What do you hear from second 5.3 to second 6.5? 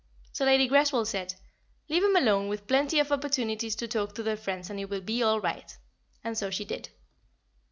right." And so